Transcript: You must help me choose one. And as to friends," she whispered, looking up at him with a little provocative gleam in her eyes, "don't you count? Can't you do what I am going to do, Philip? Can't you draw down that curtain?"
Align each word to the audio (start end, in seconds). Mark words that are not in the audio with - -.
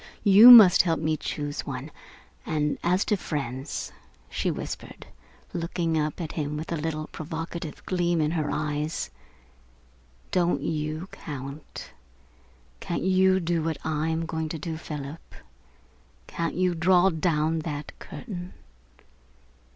You 0.23 0.49
must 0.49 0.81
help 0.81 0.99
me 0.99 1.15
choose 1.15 1.61
one. 1.63 1.91
And 2.43 2.79
as 2.81 3.05
to 3.05 3.15
friends," 3.15 3.91
she 4.31 4.49
whispered, 4.49 5.05
looking 5.53 5.95
up 5.95 6.19
at 6.19 6.31
him 6.31 6.57
with 6.57 6.71
a 6.71 6.75
little 6.75 7.05
provocative 7.05 7.85
gleam 7.85 8.19
in 8.19 8.31
her 8.31 8.49
eyes, 8.49 9.11
"don't 10.31 10.63
you 10.63 11.07
count? 11.11 11.91
Can't 12.79 13.03
you 13.03 13.39
do 13.39 13.61
what 13.61 13.77
I 13.83 14.07
am 14.09 14.25
going 14.25 14.49
to 14.49 14.57
do, 14.57 14.75
Philip? 14.75 15.35
Can't 16.25 16.55
you 16.55 16.73
draw 16.73 17.11
down 17.11 17.59
that 17.59 17.91
curtain?" 17.99 18.53